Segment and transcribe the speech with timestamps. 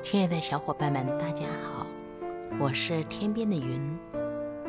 [0.00, 1.86] 亲爱的小伙伴们，大家好，
[2.60, 3.98] 我是天边的云，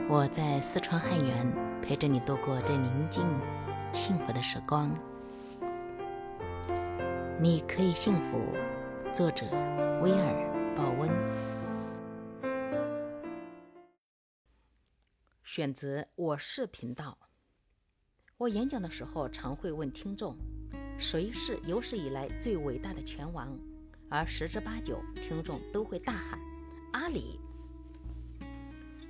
[0.09, 3.23] 我在四川汉源陪着你度过这宁静、
[3.93, 4.89] 幸福的时光。
[7.39, 8.41] 你可以幸福，
[9.13, 9.45] 作者
[10.01, 11.09] 威尔·鲍温。
[15.43, 17.17] 选择我是频道。
[18.37, 20.35] 我演讲的时候常会问听众：
[20.97, 23.57] 谁是有史以来最伟大的拳王？
[24.09, 26.39] 而十之八九，听众都会大喊
[26.93, 27.39] ：“阿里。”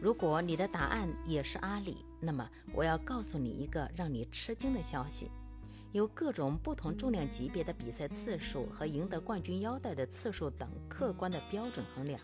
[0.01, 5.29] 如果你的答案也是阿里，那么我要告诉你一个让你吃惊的消息：
[5.91, 12.19] 有各种不同重量级别的比赛次数和赢得冠军腰带的次数等客观的标准衡量，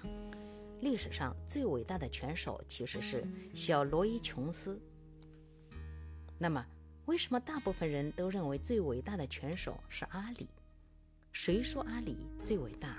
[0.82, 4.80] 历史上最伟大的拳手其实是小罗伊·琼斯。
[6.38, 6.66] 那么，
[7.05, 10.48] 为什么大部分人都认为最伟大的拳手是阿里？
[11.38, 12.98] 谁说阿里最伟大？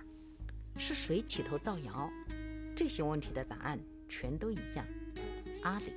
[0.77, 2.11] 是谁起头造谣？
[2.77, 4.85] 这些问题的答案全都一样：
[5.63, 5.91] 阿里。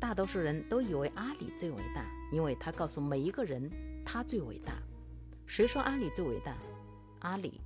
[0.00, 3.70] 大多数人都以为阿里最伟大，因为他告诉每一个人
[4.02, 4.72] 他最伟大。
[5.44, 6.56] 谁说阿里最伟大？
[7.18, 7.60] 阿里。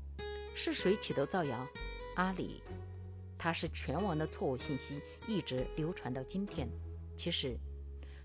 [0.53, 1.65] 是谁起头造谣？
[2.17, 2.61] 阿里。
[3.39, 6.69] 他是拳王的错误信息一直流传到今天。
[7.17, 7.57] 其实，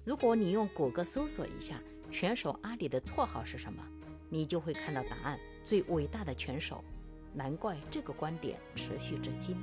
[0.04, 3.86] 如果你用谷歌搜索一下拳手阿里的绰号是什么？
[4.34, 6.84] 你就会看到答案：最伟大的拳手。
[7.36, 9.56] 难怪这个观点持续至今。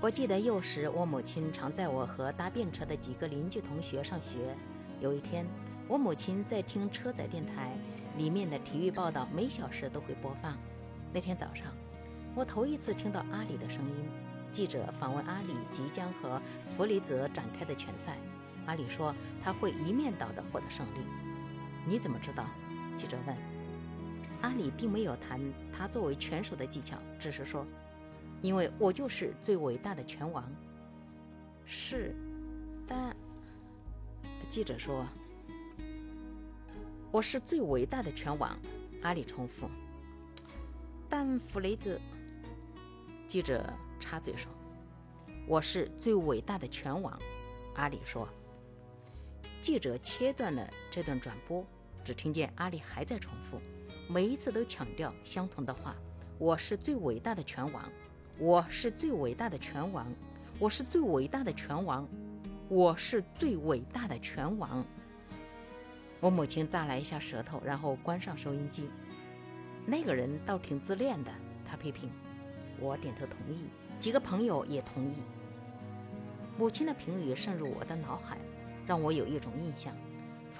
[0.00, 4.56] 我记得幼时，我母亲常载我和搭便车的几个邻居同学上学。
[5.02, 5.46] 有一天，
[5.86, 7.76] 我母亲在听车载电台，
[8.16, 10.56] 里面的体育报道每小时都会播放。
[11.12, 11.66] 那天早上，
[12.34, 14.08] 我头一次听到阿里的声音。
[14.50, 16.40] 记者访问阿里即将和
[16.74, 18.16] 弗雷泽展开的拳赛，
[18.64, 21.00] 阿里说他会一面倒的获得胜利。
[21.86, 22.46] 你怎么知道？
[23.00, 23.34] 记者问
[24.42, 25.40] ：“阿里并没有谈
[25.72, 27.64] 他作为拳手的技巧，只是说，
[28.42, 30.44] 因为我就是最伟大的拳王。”
[31.64, 32.14] 是，
[32.86, 33.16] 但
[34.50, 35.06] 记者说
[37.10, 38.54] ：“我是最伟大的拳王。”
[39.00, 39.66] 阿里重复
[41.08, 41.98] ：“但弗雷德。”
[43.26, 43.64] 记者
[43.98, 44.52] 插嘴说
[45.48, 47.18] ：“我是最伟大的拳王。”
[47.76, 48.28] 阿里说。
[49.62, 51.64] 记者切断了这段转播。
[52.10, 53.60] 只听见阿里还在重复，
[54.12, 55.94] 每一次都强调相同的话
[56.38, 57.84] ：“我是最伟大的拳王，
[58.36, 60.12] 我是最伟大的拳王，
[60.58, 62.08] 我是最伟大的拳王，
[62.68, 64.84] 我是最伟大的拳王。”
[66.18, 68.90] 我母亲咂了一下舌头，然后关上收音机。
[69.86, 71.30] 那个人倒挺自恋的，
[71.64, 72.10] 他批评。
[72.80, 73.66] 我点头同意，
[74.00, 75.14] 几个朋友也同意。
[76.58, 78.36] 母亲的评语渗入我的脑海，
[78.84, 79.94] 让我有一种印象。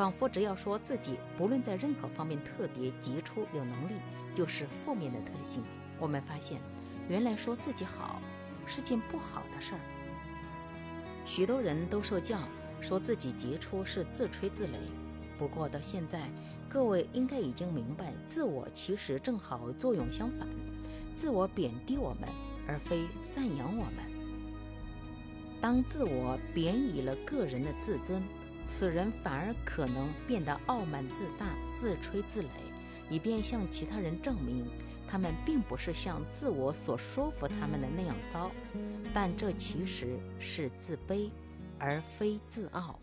[0.00, 3.92] 仿佛只要说自己不论在任何方面特别杰出有能力，
[4.34, 5.62] 就是负面的特性。
[5.98, 6.58] 我们发现，
[7.06, 8.18] 原来说自己好
[8.66, 9.80] 是件不好的事儿。
[11.26, 12.38] 许多人都受教
[12.80, 14.70] 说自己杰出是自吹自擂，
[15.38, 16.30] 不过到现在，
[16.66, 20.48] 各位应该已经明白，自我其实正好作用相反，
[21.14, 22.26] 自我贬低我们，
[22.66, 23.04] 而非
[23.36, 23.96] 赞扬我们。
[25.60, 28.22] 当自我贬以了个人的自尊。
[28.72, 32.46] 此人反而可能变得傲慢自大、自吹自擂，
[33.10, 34.64] 以便向其他人证明
[35.08, 38.50] 他们并不是像自我所说服他们的那样糟。
[39.12, 41.30] 但这其实是自卑，
[41.80, 42.96] 而非自傲。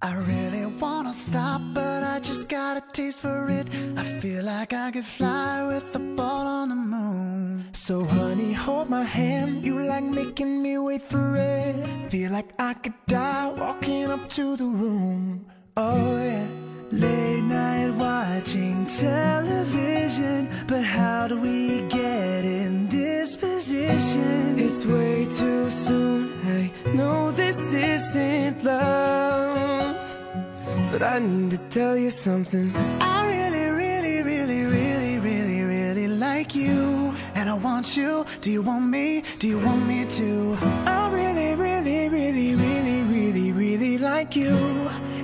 [0.00, 3.66] I really wanna stop, but I just got a taste for it.
[3.96, 7.64] I feel like I could fly with the ball on the moon.
[7.72, 9.64] So, honey, hold my hand.
[9.64, 12.10] You like making me wait for it.
[12.10, 15.46] Feel like I could die walking up to the room.
[15.76, 16.46] Oh, yeah.
[16.92, 20.48] Late night watching television.
[20.68, 24.60] But how do we get in this position?
[24.60, 26.30] It's way too soon.
[26.46, 28.97] I know this isn't love.
[30.98, 32.74] But I need to tell you something.
[33.00, 37.14] I really, really, really, really, really, really like you.
[37.36, 40.58] And I want you, do you want me, do you want me to?
[40.60, 44.56] I really, really, really, really, really, really like you.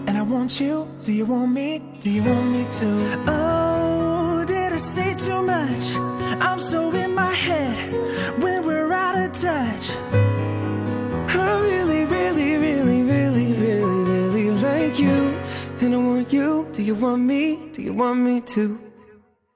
[0.07, 3.25] And I want you, do you want me, do you want me to?
[3.27, 5.97] Oh, did I say too much?
[6.41, 10.24] I'm so in my head when we're out of touch
[16.85, 18.79] you, want me, do you want me to?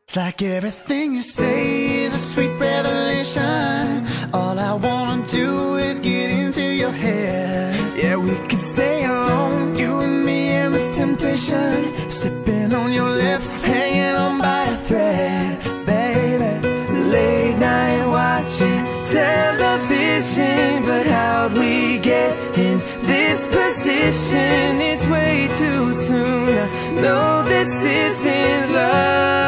[0.05, 6.31] It's like everything you say is a sweet revelation All I wanna do is get
[6.31, 10.49] into your head Yeah, we could stay alone, you and me
[10.79, 16.69] endless temptation, sipping on your lips, hanging on by a thread, baby.
[17.15, 24.81] Late night watching television, but how'd we get in this position?
[24.81, 26.38] It's way too soon.
[26.49, 29.48] Know this isn't love,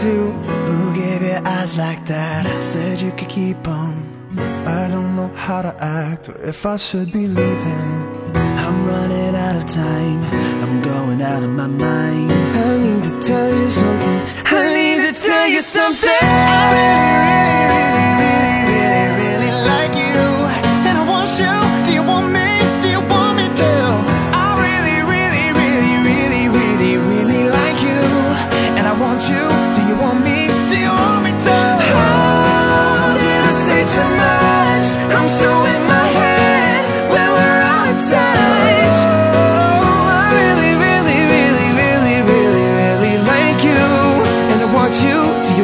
[0.00, 0.72] you want me to?
[0.72, 2.46] Who gave you eyes like that?
[2.46, 4.38] I said you could keep them.
[4.66, 8.34] I don't know how to act or if I should be leaving.
[8.34, 10.22] I'm running out of time.
[10.62, 12.32] I'm going out of my mind.
[12.32, 14.20] I need to tell you something.
[14.46, 17.01] I need to tell you something.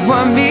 [0.09, 0.48] want me